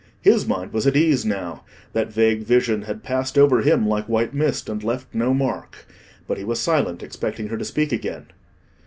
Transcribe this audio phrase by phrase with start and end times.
[0.23, 1.63] His mind was at ease now;
[1.93, 5.85] that vague vision had passed over him like white mist, and left no mark.
[6.27, 8.25] But he was silent, expecting her to speak again.